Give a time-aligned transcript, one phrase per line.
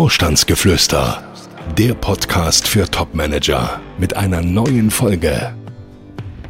[0.00, 1.22] Vorstandsgeflüster,
[1.76, 5.54] der Podcast für Topmanager mit einer neuen Folge.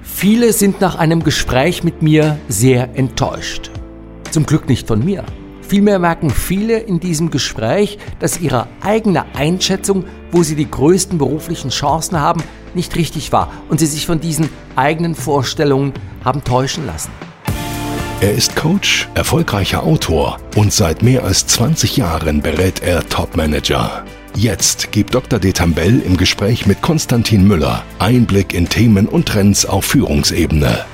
[0.03, 3.73] Viele sind nach einem Gespräch mit mir sehr enttäuscht.
[4.31, 5.25] Zum Glück nicht von mir.
[5.63, 11.71] Vielmehr merken viele in diesem Gespräch, dass ihre eigene Einschätzung, wo sie die größten beruflichen
[11.71, 12.45] Chancen haben,
[12.75, 15.93] nicht richtig war und sie sich von diesen eigenen Vorstellungen
[16.25, 17.11] haben täuschen lassen.
[18.23, 24.05] Er ist Coach, erfolgreicher Autor und seit mehr als 20 Jahren berät er Topmanager.
[24.37, 25.39] Jetzt gibt Dr.
[25.39, 30.85] Detambell im Gespräch mit Konstantin Müller Einblick in Themen und Trends auf Führungsebene.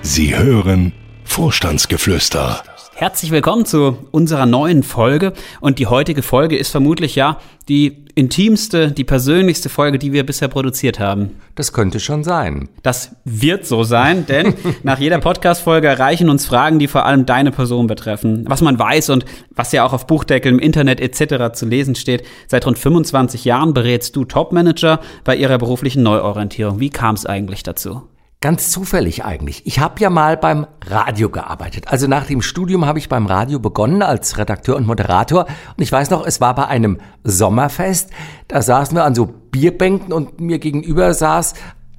[0.00, 2.62] Sie hören Vorstandsgeflüster.
[3.00, 5.32] Herzlich willkommen zu unserer neuen Folge.
[5.62, 10.48] Und die heutige Folge ist vermutlich ja die intimste, die persönlichste Folge, die wir bisher
[10.48, 11.30] produziert haben.
[11.54, 12.68] Das könnte schon sein.
[12.82, 17.52] Das wird so sein, denn nach jeder Podcast-Folge erreichen uns Fragen, die vor allem deine
[17.52, 18.44] Person betreffen.
[18.46, 21.54] Was man weiß und was ja auch auf Buchdeckeln, im Internet etc.
[21.54, 22.22] zu lesen steht.
[22.48, 26.80] Seit rund 25 Jahren berätst du Top-Manager bei ihrer beruflichen Neuorientierung.
[26.80, 28.02] Wie kam es eigentlich dazu?
[28.42, 29.66] Ganz zufällig eigentlich.
[29.66, 31.88] Ich habe ja mal beim Radio gearbeitet.
[31.88, 35.44] Also nach dem Studium habe ich beim Radio begonnen als Redakteur und Moderator.
[35.44, 38.08] Und ich weiß noch, es war bei einem Sommerfest.
[38.48, 41.52] Da saßen wir an so Bierbänken und mir gegenüber saß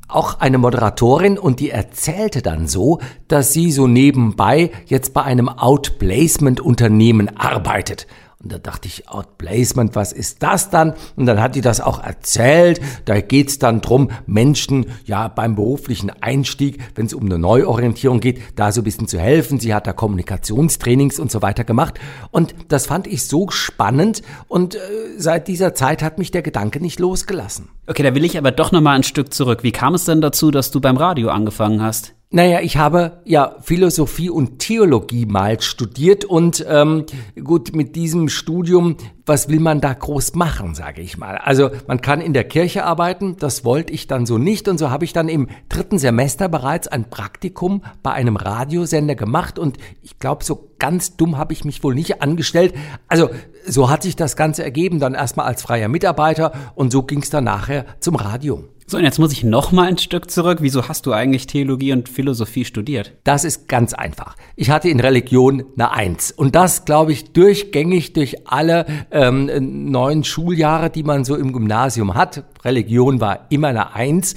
[0.08, 5.48] auch eine Moderatorin und die erzählte dann so, dass sie so nebenbei jetzt bei einem
[5.48, 8.08] Outplacement-Unternehmen arbeitet.
[8.44, 10.94] Und da dachte ich, Outplacement, was ist das dann?
[11.16, 12.82] Und dann hat die das auch erzählt.
[13.06, 18.42] Da geht's dann drum, Menschen ja beim beruflichen Einstieg, wenn es um eine Neuorientierung geht,
[18.56, 19.60] da so ein bisschen zu helfen.
[19.60, 22.00] Sie hat da Kommunikationstrainings und so weiter gemacht.
[22.32, 24.24] Und das fand ich so spannend.
[24.48, 24.80] Und äh,
[25.18, 27.70] seit dieser Zeit hat mich der Gedanke nicht losgelassen.
[27.86, 29.64] Okay, da will ich aber doch noch mal ein Stück zurück.
[29.64, 32.16] Wie kam es denn dazu, dass du beim Radio angefangen hast?
[32.34, 37.06] Naja, ich habe ja Philosophie und Theologie mal studiert und ähm,
[37.44, 41.36] gut, mit diesem Studium, was will man da groß machen, sage ich mal.
[41.36, 44.90] Also man kann in der Kirche arbeiten, das wollte ich dann so nicht und so
[44.90, 50.18] habe ich dann im dritten Semester bereits ein Praktikum bei einem Radiosender gemacht und ich
[50.18, 52.74] glaube, so ganz dumm habe ich mich wohl nicht angestellt.
[53.10, 53.30] Also
[53.68, 57.30] so hat sich das Ganze ergeben, dann erstmal als freier Mitarbeiter und so ging es
[57.30, 58.70] dann nachher zum Radio.
[58.92, 60.58] So, und jetzt muss ich noch mal ein Stück zurück.
[60.60, 63.14] Wieso hast du eigentlich Theologie und Philosophie studiert?
[63.24, 64.36] Das ist ganz einfach.
[64.58, 66.30] Ich hatte in Religion eine Eins.
[66.34, 69.50] Und das, glaube ich, durchgängig durch alle ähm,
[69.90, 72.44] neun Schuljahre, die man so im Gymnasium hat.
[72.66, 74.36] Religion war immer eine Eins.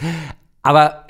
[0.62, 1.08] Aber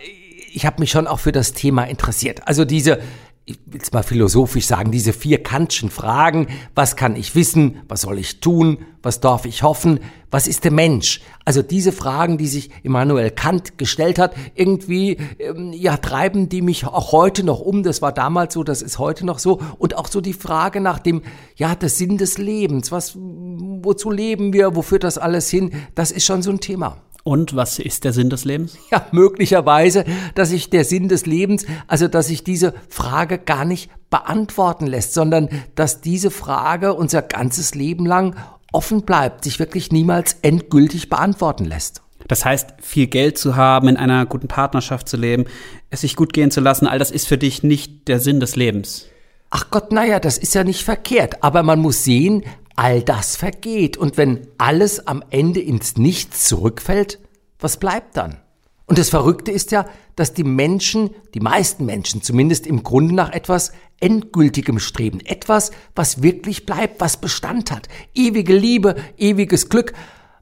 [0.51, 2.49] ich habe mich schon auch für das Thema interessiert.
[2.49, 3.01] Also diese
[3.47, 8.01] ich will es mal philosophisch sagen, diese vier Kantschen Fragen, was kann ich wissen, was
[8.01, 10.01] soll ich tun, was darf ich hoffen,
[10.31, 11.21] was ist der Mensch?
[11.45, 16.87] Also diese Fragen, die sich Immanuel Kant gestellt hat, irgendwie ähm, ja treiben die mich
[16.87, 17.83] auch heute noch um.
[17.83, 19.61] Das war damals so, das ist heute noch so.
[19.79, 21.21] Und auch so die Frage nach dem
[21.55, 25.73] ja der Sinn des Lebens, was wozu leben wir, wo führt das alles hin?
[25.95, 26.97] Das ist schon so ein Thema.
[27.25, 28.77] Und was ist der Sinn des Lebens?
[28.91, 30.05] Ja, möglicherweise,
[30.35, 35.15] dass sich der Sinn des Lebens, also dass sich diese Frage gar nicht beantworten lässt,
[35.15, 38.37] sondern dass diese Frage unser ganzes Leben lang
[38.73, 42.03] offen bleibt, sich wirklich niemals endgültig beantworten lässt.
[42.29, 45.45] Das heißt, viel Geld zu haben, in einer guten Partnerschaft zu leben,
[45.91, 48.57] es sich gut gehen zu lassen, all das ist für dich nicht der Sinn des
[48.57, 49.07] Lebens.
[49.51, 51.43] Ach Gott, naja, das ist ja nicht verkehrt.
[51.43, 52.43] Aber man muss sehen,
[52.77, 53.97] all das vergeht.
[53.97, 57.19] Und wenn alles am Ende ins Nichts zurückfällt,
[57.59, 58.39] was bleibt dann?
[58.87, 63.33] Und das Verrückte ist ja, dass die Menschen, die meisten Menschen zumindest im Grunde nach
[63.33, 65.21] etwas Endgültigem streben.
[65.21, 67.89] Etwas, was wirklich bleibt, was Bestand hat.
[68.15, 69.95] Ewige Liebe, ewiges Glück.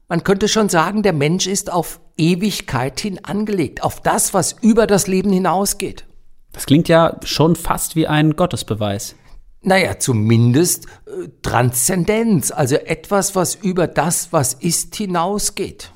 [0.09, 4.85] Man könnte schon sagen, der Mensch ist auf Ewigkeit hin angelegt, auf das, was über
[4.87, 6.05] das Leben hinausgeht.
[6.51, 9.15] Das klingt ja schon fast wie ein Gottesbeweis.
[9.63, 15.91] Naja, zumindest äh, Transzendenz, also etwas, was über das, was ist, hinausgeht.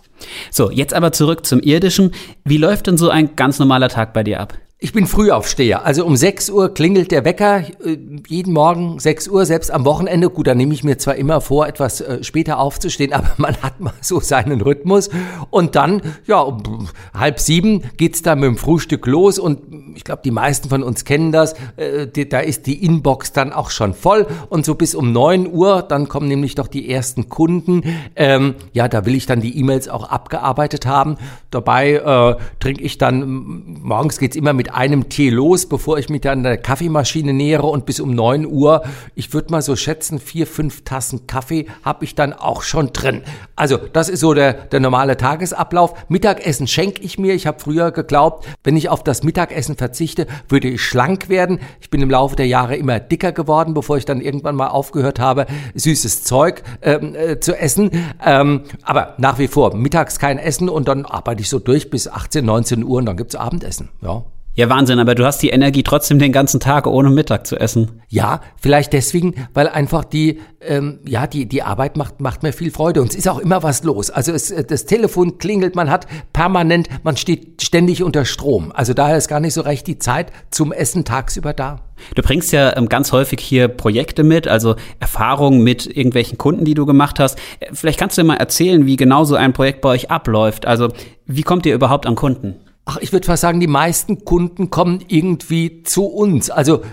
[0.52, 2.14] So, jetzt aber zurück zum Irdischen.
[2.44, 4.58] Wie läuft denn so ein ganz normaler Tag bei dir ab?
[4.80, 5.86] Ich bin Frühaufsteher.
[5.86, 7.98] Also um 6 Uhr klingelt der Wecker, äh,
[8.28, 10.30] jeden Morgen 6 Uhr, selbst am Wochenende.
[10.30, 13.80] Gut, da nehme ich mir zwar immer vor, etwas äh, später aufzustehen, aber man hat
[13.80, 15.10] mal so seinen Rhythmus.
[15.50, 19.64] Und dann, ja, um halb sieben geht's dann mit dem Frühstück los und
[19.98, 21.56] ich glaube, die meisten von uns kennen das.
[21.76, 25.82] Äh, da ist die Inbox dann auch schon voll und so bis um 9 Uhr,
[25.82, 27.82] dann kommen nämlich doch die ersten Kunden.
[28.16, 31.18] Ähm, ja, da will ich dann die E-Mails auch abgearbeitet haben.
[31.50, 36.22] Dabei äh, trinke ich dann, morgens geht's immer mit einem Tee los, bevor ich mich
[36.22, 38.84] dann der Kaffeemaschine nähere und bis um neun Uhr,
[39.16, 43.24] ich würde mal so schätzen, vier, fünf Tassen Kaffee habe ich dann auch schon drin.
[43.56, 45.96] Also das ist so der, der normale Tagesablauf.
[46.08, 47.34] Mittagessen schenke ich mir.
[47.34, 49.87] Ich habe früher geglaubt, wenn ich auf das Mittagessen verzichte,
[50.48, 51.60] würde ich schlank werden.
[51.82, 55.20] Ich bin im Laufe der Jahre immer dicker geworden, bevor ich dann irgendwann mal aufgehört
[55.20, 55.46] habe,
[55.76, 57.92] süßes Zeug ähm, äh, zu essen.
[58.24, 62.08] Ähm, aber nach wie vor, mittags kein Essen und dann arbeite ich so durch bis
[62.08, 63.90] 18, 19 Uhr und dann gibt's Abendessen.
[64.02, 64.24] Ja.
[64.58, 68.02] Ja, Wahnsinn, aber du hast die Energie trotzdem den ganzen Tag ohne Mittag zu essen.
[68.10, 72.72] Ja, vielleicht deswegen, weil einfach die, ähm, ja, die, die Arbeit macht, macht mir viel
[72.72, 74.10] Freude und es ist auch immer was los.
[74.10, 78.72] Also es, das Telefon klingelt, man hat permanent, man steht ständig unter Strom.
[78.72, 81.82] Also daher ist gar nicht so recht die Zeit zum Essen tagsüber da.
[82.16, 86.74] Du bringst ja ähm, ganz häufig hier Projekte mit, also Erfahrungen mit irgendwelchen Kunden, die
[86.74, 87.38] du gemacht hast.
[87.60, 90.66] Äh, vielleicht kannst du dir mal erzählen, wie genau so ein Projekt bei euch abläuft.
[90.66, 90.88] Also
[91.28, 92.56] wie kommt ihr überhaupt an Kunden?
[92.90, 96.50] Ach, ich würde fast sagen, die meisten Kunden kommen irgendwie zu uns.
[96.50, 96.84] Also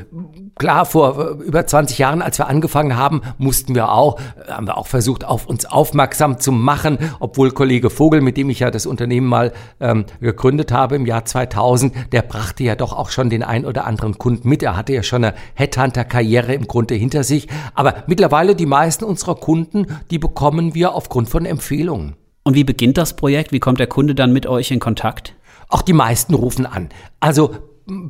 [0.57, 4.67] klar, vor äh, über 20 Jahren, als wir angefangen haben, mussten wir auch, äh, haben
[4.67, 8.73] wir auch versucht, auf uns aufmerksam zu machen, obwohl Kollege Vogel, mit dem ich ja
[8.73, 13.31] das Unternehmen mal ähm, gegründet habe im Jahr 2000, der brachte ja doch auch schon
[13.31, 14.65] den ein oder anderen Kunden mit.
[14.65, 17.47] Er hatte ja schon eine Headhunter-Karriere im Grunde hinter sich.
[17.75, 22.17] Aber mittlerweile die meisten unserer Kunden, die bekommen wir aufgrund von Empfehlungen.
[22.43, 23.53] Und wie beginnt das Projekt?
[23.53, 25.34] Wie kommt der Kunde dann mit euch in Kontakt?
[25.69, 26.89] Auch die meisten rufen an.
[27.21, 27.55] Also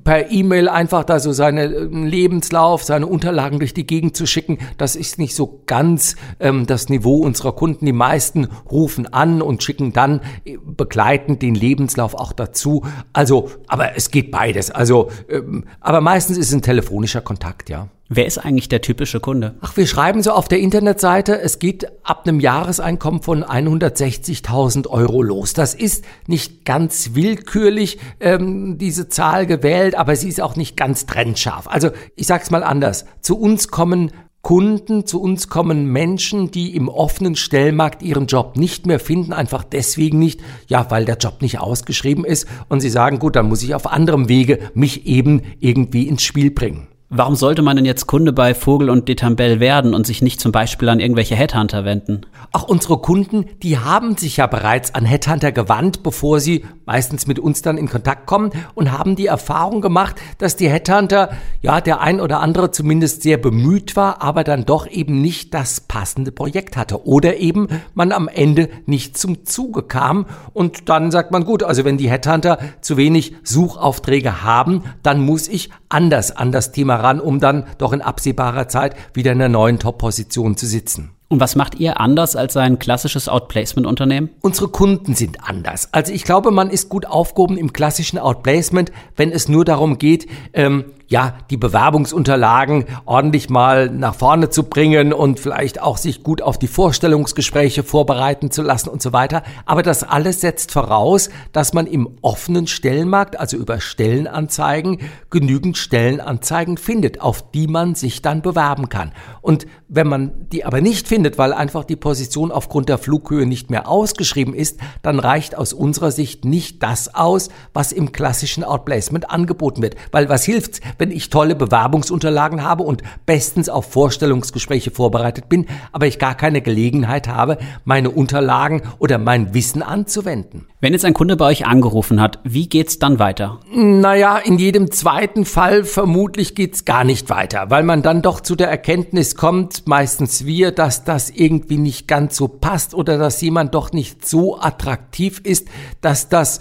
[0.04, 4.58] per E-Mail einfach da so seinen äh, Lebenslauf, seine Unterlagen durch die Gegend zu schicken,
[4.78, 7.84] das ist nicht so ganz ähm, das Niveau unserer Kunden.
[7.86, 12.84] Die meisten rufen an und schicken dann äh, begleitend den Lebenslauf auch dazu.
[13.12, 14.70] Also, aber es geht beides.
[14.70, 17.88] Also, ähm, aber meistens ist es ein telefonischer Kontakt, ja.
[18.10, 19.54] Wer ist eigentlich der typische Kunde?
[19.62, 25.22] Ach, wir schreiben so auf der Internetseite, es geht ab einem Jahreseinkommen von 160.000 Euro
[25.22, 25.54] los.
[25.54, 31.06] Das ist nicht ganz willkürlich ähm, diese Zahl gewählt, aber sie ist auch nicht ganz
[31.06, 31.66] trennscharf.
[31.66, 33.06] Also ich sag's mal anders.
[33.22, 34.10] Zu uns kommen
[34.42, 39.64] Kunden, zu uns kommen Menschen, die im offenen Stellmarkt ihren Job nicht mehr finden, einfach
[39.64, 43.62] deswegen nicht, ja, weil der Job nicht ausgeschrieben ist und sie sagen, gut, dann muss
[43.62, 46.88] ich auf anderem Wege mich eben irgendwie ins Spiel bringen.
[47.10, 50.52] Warum sollte man denn jetzt Kunde bei Vogel und Detambell werden und sich nicht zum
[50.52, 52.22] Beispiel an irgendwelche Headhunter wenden?
[52.50, 57.38] Auch unsere Kunden, die haben sich ja bereits an Headhunter gewandt, bevor sie meistens mit
[57.38, 61.30] uns dann in Kontakt kommen und haben die Erfahrung gemacht, dass die Headhunter,
[61.60, 65.82] ja, der ein oder andere zumindest sehr bemüht war, aber dann doch eben nicht das
[65.82, 71.32] passende Projekt hatte oder eben man am Ende nicht zum Zuge kam und dann sagt
[71.32, 76.50] man, gut, also wenn die Headhunter zu wenig Suchaufträge haben, dann muss ich anders an
[76.50, 80.66] das Thema ran, um dann doch in absehbarer Zeit wieder in einer neuen Top-Position zu
[80.66, 81.10] sitzen.
[81.28, 84.30] Und was macht ihr anders als ein klassisches Outplacement-Unternehmen?
[84.40, 85.88] Unsere Kunden sind anders.
[85.90, 90.28] Also ich glaube, man ist gut aufgehoben im klassischen Outplacement, wenn es nur darum geht,
[90.52, 96.42] ähm, ja, die Bewerbungsunterlagen ordentlich mal nach vorne zu bringen und vielleicht auch sich gut
[96.42, 99.42] auf die Vorstellungsgespräche vorbereiten zu lassen und so weiter.
[99.66, 104.98] Aber das alles setzt voraus, dass man im offenen Stellenmarkt, also über Stellenanzeigen,
[105.30, 109.12] genügend Stellenanzeigen findet, auf die man sich dann bewerben kann.
[109.42, 113.70] Und wenn man die aber nicht findet, weil einfach die Position aufgrund der Flughöhe nicht
[113.70, 119.30] mehr ausgeschrieben ist, dann reicht aus unserer Sicht nicht das aus, was im klassischen Outplacement
[119.30, 119.94] angeboten wird.
[120.10, 126.06] Weil was hilft's, wenn ich tolle Bewerbungsunterlagen habe und bestens auf Vorstellungsgespräche vorbereitet bin, aber
[126.06, 130.66] ich gar keine Gelegenheit habe, meine Unterlagen oder mein Wissen anzuwenden.
[130.80, 133.60] Wenn jetzt ein Kunde bei euch angerufen hat, wie geht's dann weiter?
[133.74, 138.54] Naja, in jedem zweiten Fall vermutlich geht's gar nicht weiter, weil man dann doch zu
[138.54, 143.74] der Erkenntnis kommt, meistens wir, dass das irgendwie nicht ganz so passt oder dass jemand
[143.74, 145.68] doch nicht so attraktiv ist,
[146.00, 146.60] dass das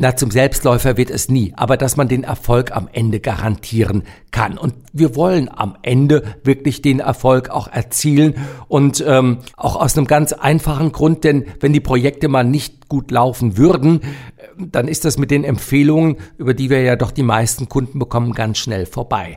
[0.00, 4.56] na, zum Selbstläufer wird es nie, aber dass man den Erfolg am Ende garantieren kann.
[4.56, 8.34] Und wir wollen am Ende wirklich den Erfolg auch erzielen
[8.66, 13.10] und ähm, auch aus einem ganz einfachen Grund, denn wenn die Projekte mal nicht gut
[13.10, 14.00] laufen würden,
[14.56, 18.32] dann ist das mit den Empfehlungen, über die wir ja doch die meisten Kunden bekommen,
[18.32, 19.36] ganz schnell vorbei.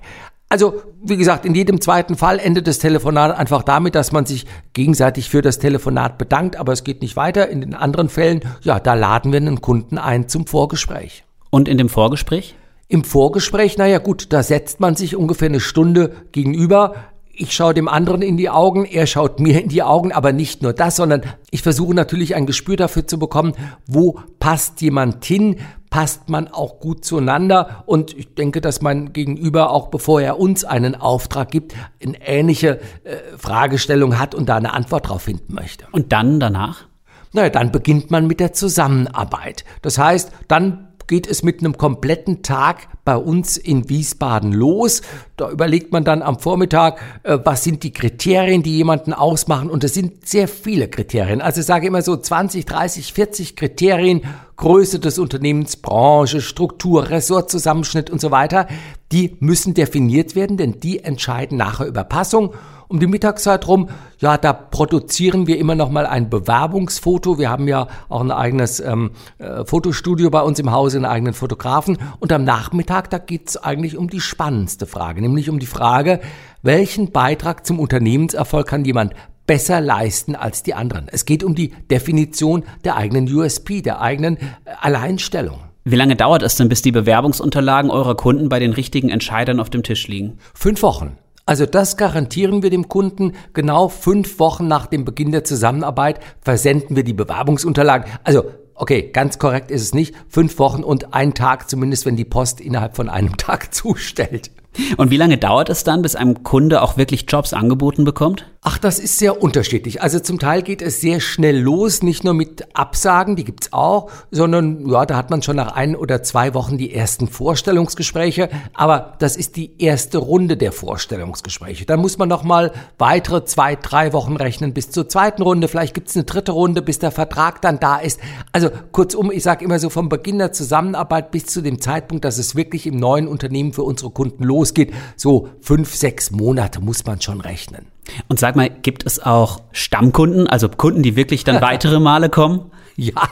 [0.53, 4.45] Also, wie gesagt, in jedem zweiten Fall endet das Telefonat einfach damit, dass man sich
[4.73, 7.49] gegenseitig für das Telefonat bedankt, aber es geht nicht weiter.
[7.49, 11.23] In den anderen Fällen, ja, da laden wir einen Kunden ein zum Vorgespräch.
[11.49, 12.53] Und in dem Vorgespräch?
[12.87, 16.93] Im Vorgespräch, naja gut, da setzt man sich ungefähr eine Stunde gegenüber,
[17.35, 20.61] ich schaue dem anderen in die Augen, er schaut mir in die Augen, aber nicht
[20.61, 23.53] nur das, sondern ich versuche natürlich ein Gespür dafür zu bekommen,
[23.87, 25.55] wo passt jemand hin,
[25.93, 30.65] passt man auch gut zueinander und ich denke, dass mein Gegenüber auch bevor er uns
[30.65, 35.85] einen Auftrag gibt, eine ähnliche äh, Fragestellung hat und da eine Antwort drauf finden möchte.
[35.91, 36.85] Und dann danach?
[37.31, 39.65] Naja, dann beginnt man mit der Zusammenarbeit.
[39.83, 45.03] Das heißt, dann geht es mit einem kompletten Tag bei uns in Wiesbaden los.
[45.37, 49.69] Da überlegt man dann am Vormittag, äh, was sind die Kriterien, die jemanden ausmachen.
[49.69, 51.39] Und es sind sehr viele Kriterien.
[51.39, 54.23] Also ich sage immer so 20, 30, 40 Kriterien.
[54.55, 58.67] Größe des Unternehmens, Branche, Struktur, Ressortzusammenschnitt und so weiter.
[59.13, 62.53] Die müssen definiert werden, denn die entscheiden nachher über Passung
[62.87, 63.89] um die Mittagszeit rum,
[64.19, 67.39] ja, da produzieren wir immer noch mal ein Bewerbungsfoto.
[67.39, 71.33] Wir haben ja auch ein eigenes ähm, äh, Fotostudio bei uns im Hause, einen eigenen
[71.33, 71.97] Fotografen.
[72.19, 76.19] Und am Nachmittag, da geht's eigentlich um die spannendste Frage, nämlich um die Frage,
[76.61, 79.13] welchen Beitrag zum Unternehmenserfolg kann jemand
[79.47, 81.07] besser leisten als die anderen.
[81.07, 84.41] Es geht um die Definition der eigenen USP, der eigenen äh,
[84.81, 85.72] Alleinstellung.
[85.85, 89.69] Wie lange dauert es denn, bis die Bewerbungsunterlagen eurer Kunden bei den richtigen Entscheidern auf
[89.69, 90.37] dem Tisch liegen?
[90.53, 91.17] Fünf Wochen.
[91.45, 93.33] Also das garantieren wir dem Kunden.
[93.53, 98.09] Genau fünf Wochen nach dem Beginn der Zusammenarbeit versenden wir die Bewerbungsunterlagen.
[98.23, 100.15] Also okay, ganz korrekt ist es nicht.
[100.29, 104.51] Fünf Wochen und ein Tag zumindest, wenn die Post innerhalb von einem Tag zustellt.
[104.97, 108.45] Und wie lange dauert es dann, bis einem Kunde auch wirklich Jobs angeboten bekommt?
[108.65, 110.01] Ach, das ist sehr unterschiedlich.
[110.01, 114.09] Also zum Teil geht es sehr schnell los, nicht nur mit Absagen, die gibt's auch,
[114.31, 118.49] sondern ja, da hat man schon nach ein oder zwei Wochen die ersten Vorstellungsgespräche.
[118.73, 121.85] Aber das ist die erste Runde der Vorstellungsgespräche.
[121.85, 125.67] Dann muss man noch mal weitere zwei, drei Wochen rechnen bis zur zweiten Runde.
[125.67, 128.21] Vielleicht gibt's eine dritte Runde, bis der Vertrag dann da ist.
[128.53, 132.37] Also kurzum, ich sage immer so vom Beginn der Zusammenarbeit bis zu dem Zeitpunkt, dass
[132.37, 137.19] es wirklich im neuen Unternehmen für unsere Kunden losgeht, so fünf, sechs Monate muss man
[137.19, 137.87] schon rechnen.
[138.29, 142.71] Und sag mal, gibt es auch Stammkunden, also Kunden, die wirklich dann weitere Male kommen?
[142.95, 143.27] Ja,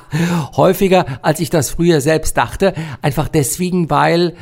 [0.58, 2.74] häufiger, als ich das früher selbst dachte.
[3.02, 4.36] Einfach deswegen, weil,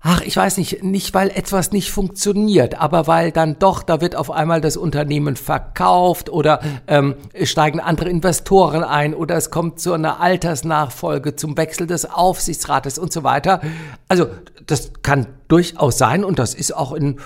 [0.00, 4.14] ach, ich weiß nicht, nicht weil etwas nicht funktioniert, aber weil dann doch, da wird
[4.14, 9.92] auf einmal das Unternehmen verkauft oder ähm, steigen andere Investoren ein oder es kommt zu
[9.92, 13.60] einer Altersnachfolge, zum Wechsel des Aufsichtsrates und so weiter.
[14.06, 14.26] Also
[14.66, 17.18] das kann durchaus sein und das ist auch in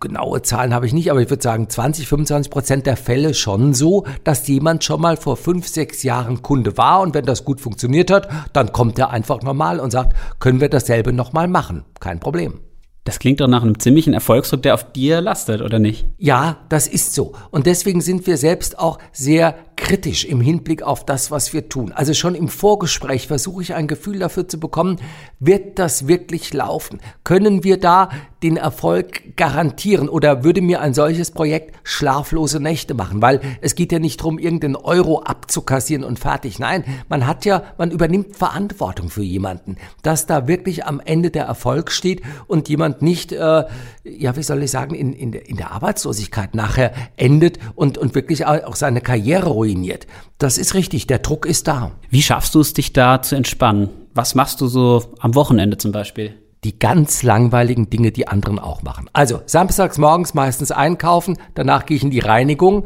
[0.00, 3.74] genaue Zahlen habe ich nicht, aber ich würde sagen 20, 25 Prozent der Fälle schon
[3.74, 7.60] so, dass jemand schon mal vor fünf, sechs Jahren Kunde war und wenn das gut
[7.60, 11.84] funktioniert hat, dann kommt er einfach normal und sagt, können wir dasselbe nochmal machen?
[12.00, 12.60] Kein Problem.
[13.06, 16.06] Das klingt doch nach einem ziemlichen Erfolgsdruck, der auf dir lastet, oder nicht?
[16.18, 17.34] Ja, das ist so.
[17.52, 21.92] Und deswegen sind wir selbst auch sehr kritisch im Hinblick auf das, was wir tun.
[21.92, 24.96] Also schon im Vorgespräch versuche ich ein Gefühl dafür zu bekommen,
[25.38, 26.98] wird das wirklich laufen?
[27.22, 28.08] Können wir da
[28.46, 33.20] den Erfolg garantieren oder würde mir ein solches Projekt schlaflose Nächte machen?
[33.20, 36.60] Weil es geht ja nicht darum, irgendeinen Euro abzukassieren und fertig.
[36.60, 41.44] Nein, man hat ja, man übernimmt Verantwortung für jemanden, dass da wirklich am Ende der
[41.44, 43.64] Erfolg steht und jemand nicht, äh,
[44.04, 48.14] ja, wie soll ich sagen, in, in, der, in der Arbeitslosigkeit nachher endet und, und
[48.14, 50.06] wirklich auch seine Karriere ruiniert.
[50.38, 51.90] Das ist richtig, der Druck ist da.
[52.10, 53.88] Wie schaffst du es, dich da zu entspannen?
[54.14, 56.36] Was machst du so am Wochenende zum Beispiel?
[56.64, 59.08] Die ganz langweiligen Dinge, die anderen auch machen.
[59.12, 62.84] Also samstags morgens meistens einkaufen, danach gehe ich in die Reinigung.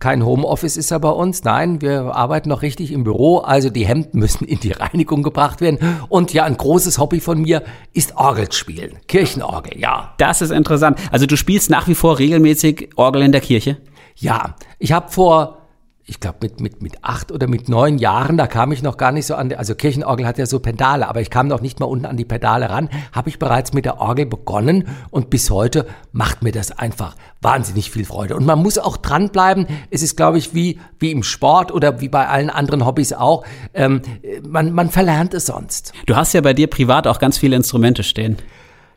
[0.00, 3.86] Kein Homeoffice ist ja bei uns, nein, wir arbeiten noch richtig im Büro, also die
[3.86, 5.78] Hemden müssen in die Reinigung gebracht werden.
[6.08, 7.62] Und ja, ein großes Hobby von mir
[7.92, 10.14] ist Orgel spielen, Kirchenorgel, ja.
[10.18, 10.98] Das ist interessant.
[11.10, 13.78] Also du spielst nach wie vor regelmäßig Orgel in der Kirche?
[14.16, 15.61] Ja, ich habe vor
[16.04, 19.12] ich glaube, mit, mit, mit acht oder mit neun Jahren, da kam ich noch gar
[19.12, 21.86] nicht so an, also Kirchenorgel hat ja so Pedale, aber ich kam noch nicht mal
[21.86, 25.86] unten an die Pedale ran, habe ich bereits mit der Orgel begonnen und bis heute
[26.10, 28.34] macht mir das einfach wahnsinnig viel Freude.
[28.34, 29.66] Und man muss auch dranbleiben.
[29.90, 33.44] Es ist, glaube ich, wie, wie im Sport oder wie bei allen anderen Hobbys auch,
[33.72, 34.02] ähm,
[34.46, 35.92] man, man verlernt es sonst.
[36.06, 38.38] Du hast ja bei dir privat auch ganz viele Instrumente stehen.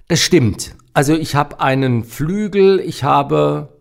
[0.07, 0.75] Das stimmt.
[0.93, 3.74] Also ich habe einen Flügel, ich habe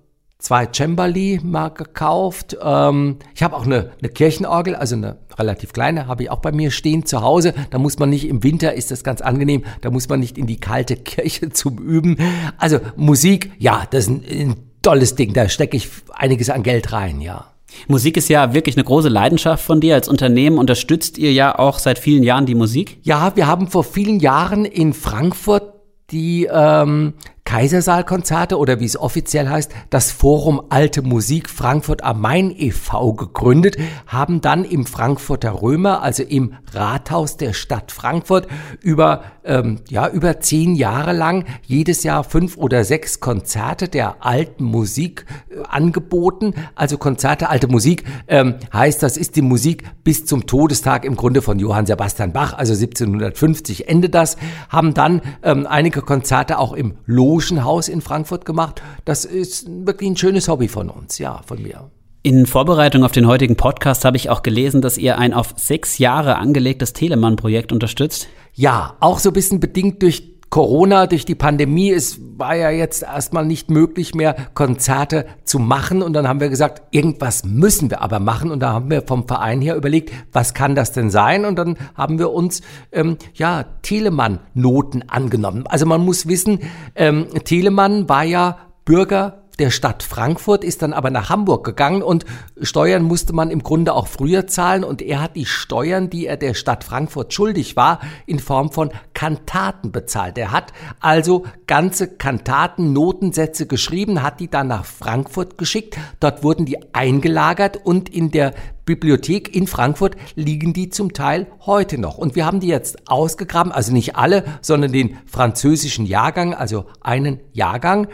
[0.44, 2.56] zwei Cembali mal gekauft.
[2.62, 6.52] Ähm, ich habe auch eine, eine Kirchenorgel, also eine relativ kleine, habe ich auch bei
[6.52, 7.54] mir stehen zu Hause.
[7.70, 10.46] Da muss man nicht, im Winter ist das ganz angenehm, da muss man nicht in
[10.46, 12.18] die kalte Kirche zum Üben.
[12.58, 16.92] Also Musik, ja, das ist ein, ein tolles Ding, da stecke ich einiges an Geld
[16.92, 17.46] rein, ja.
[17.88, 19.96] Musik ist ja wirklich eine große Leidenschaft von dir.
[19.96, 22.98] Als Unternehmen unterstützt ihr ja auch seit vielen Jahren die Musik.
[23.02, 25.74] Ja, wir haben vor vielen Jahren in Frankfurt
[26.10, 27.14] die ähm,
[27.54, 33.12] Kaisersaalkonzerte oder wie es offiziell heißt, das Forum Alte Musik Frankfurt am Main e.V.
[33.12, 33.76] gegründet,
[34.08, 38.48] haben dann im Frankfurter Römer, also im Rathaus der Stadt Frankfurt,
[38.80, 44.64] über, ähm, ja, über zehn Jahre lang jedes Jahr fünf oder sechs Konzerte der alten
[44.64, 46.54] Musik äh, angeboten.
[46.74, 51.40] Also Konzerte alte Musik ähm, heißt, das ist die Musik bis zum Todestag im Grunde
[51.40, 54.38] von Johann Sebastian Bach, also 1750 endet das,
[54.70, 58.82] haben dann ähm, einige Konzerte auch im Logen Logenhaus in Frankfurt gemacht.
[59.04, 61.90] Das ist wirklich ein schönes Hobby von uns, ja, von mir.
[62.22, 65.98] In Vorbereitung auf den heutigen Podcast habe ich auch gelesen, dass ihr ein auf sechs
[65.98, 68.28] Jahre angelegtes Telemann-Projekt unterstützt.
[68.54, 73.02] Ja, auch so ein bisschen bedingt durch Corona, durch die Pandemie, es war ja jetzt
[73.02, 76.02] erstmal nicht möglich mehr, Konzerte zu machen.
[76.02, 78.50] Und dann haben wir gesagt, irgendwas müssen wir aber machen.
[78.50, 81.44] Und da haben wir vom Verein her überlegt, was kann das denn sein?
[81.44, 85.66] Und dann haben wir uns, ähm, ja, Telemann-Noten angenommen.
[85.66, 86.60] Also man muss wissen,
[86.94, 92.24] ähm, Telemann war ja Bürger der Stadt Frankfurt, ist dann aber nach Hamburg gegangen und
[92.60, 96.36] Steuern musste man im Grunde auch früher zahlen und er hat die Steuern, die er
[96.36, 100.38] der Stadt Frankfurt schuldig war, in Form von Kantaten bezahlt.
[100.38, 105.96] Er hat also ganze Kantaten, Notensätze geschrieben, hat die dann nach Frankfurt geschickt.
[106.20, 111.96] Dort wurden die eingelagert und in der Bibliothek in Frankfurt liegen die zum Teil heute
[111.98, 112.18] noch.
[112.18, 117.40] Und wir haben die jetzt ausgegraben, also nicht alle, sondern den französischen Jahrgang, also einen
[117.52, 118.08] Jahrgang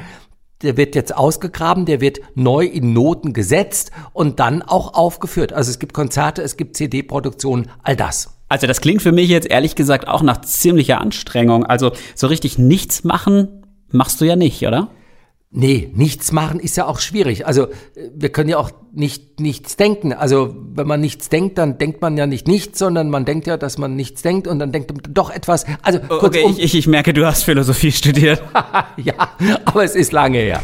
[0.62, 5.52] der wird jetzt ausgegraben, der wird neu in Noten gesetzt und dann auch aufgeführt.
[5.52, 8.34] Also es gibt Konzerte, es gibt CD-Produktionen, all das.
[8.48, 11.64] Also das klingt für mich jetzt ehrlich gesagt auch nach ziemlicher Anstrengung.
[11.64, 13.48] Also so richtig nichts machen
[13.90, 14.88] machst du ja nicht, oder?
[15.52, 17.44] Nee, nichts machen ist ja auch schwierig.
[17.44, 17.66] Also
[18.14, 20.12] wir können ja auch nicht nichts denken.
[20.12, 23.56] Also wenn man nichts denkt, dann denkt man ja nicht nichts, sondern man denkt ja,
[23.56, 25.66] dass man nichts denkt und dann denkt man doch etwas.
[25.82, 28.40] Also okay, ich, ich, ich merke, du hast Philosophie studiert.
[28.96, 29.14] ja,
[29.64, 30.60] aber es ist lange her.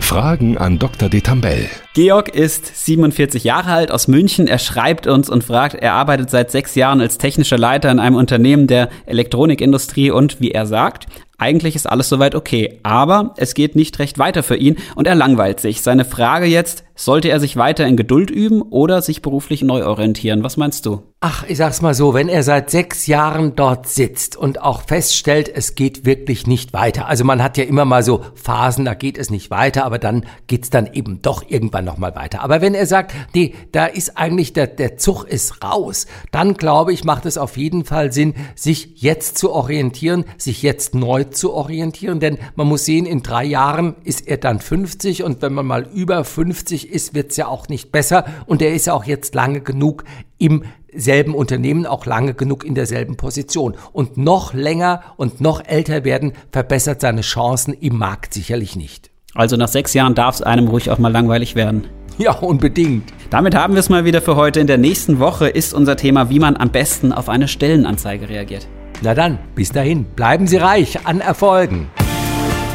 [0.00, 1.08] Fragen an Dr.
[1.08, 1.70] Detambell.
[1.94, 4.48] Georg ist 47 Jahre alt aus München.
[4.48, 8.16] Er schreibt uns und fragt, er arbeitet seit sechs Jahren als technischer Leiter in einem
[8.16, 11.06] Unternehmen der Elektronikindustrie und wie er sagt,
[11.40, 15.14] eigentlich ist alles soweit okay, aber es geht nicht recht weiter für ihn und er
[15.14, 15.82] langweilt sich.
[15.82, 20.44] Seine Frage jetzt, sollte er sich weiter in Geduld üben oder sich beruflich neu orientieren?
[20.44, 21.09] Was meinst du?
[21.22, 25.50] Ach, ich sag's mal so, wenn er seit sechs Jahren dort sitzt und auch feststellt,
[25.54, 27.08] es geht wirklich nicht weiter.
[27.08, 30.24] Also man hat ja immer mal so Phasen, da geht es nicht weiter, aber dann
[30.46, 32.40] geht's dann eben doch irgendwann nochmal weiter.
[32.40, 36.94] Aber wenn er sagt, nee, da ist eigentlich der, der Zug ist raus, dann glaube
[36.94, 41.52] ich, macht es auf jeden Fall Sinn, sich jetzt zu orientieren, sich jetzt neu zu
[41.52, 45.66] orientieren, denn man muss sehen, in drei Jahren ist er dann 50 und wenn man
[45.66, 49.34] mal über 50 ist, wird's ja auch nicht besser und er ist ja auch jetzt
[49.34, 50.04] lange genug
[50.38, 53.76] im selben Unternehmen, auch lange genug in derselben Position.
[53.92, 59.10] Und noch länger und noch älter werden verbessert seine Chancen im Markt sicherlich nicht.
[59.34, 61.86] Also nach sechs Jahren darf es einem ruhig auch mal langweilig werden.
[62.18, 63.12] Ja, unbedingt.
[63.30, 64.60] Damit haben wir es mal wieder für heute.
[64.60, 68.66] In der nächsten Woche ist unser Thema, wie man am besten auf eine Stellenanzeige reagiert.
[69.02, 71.88] Na dann, bis dahin, bleiben Sie reich an Erfolgen.